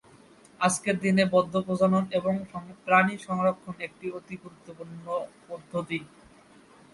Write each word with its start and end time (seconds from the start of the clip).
আজকের 0.59 0.95
দিনে 0.99 1.23
বদ্ধ 1.35 1.53
প্রজনন 1.65 2.03
এবং 2.19 2.33
প্রাণী 2.85 3.15
সংরক্ষণ 3.27 3.75
একটি 3.87 4.05
অতি 4.17 4.35
গুরুত্বপূর্ণ 4.43 5.05
পদ্ধতি। 5.47 5.99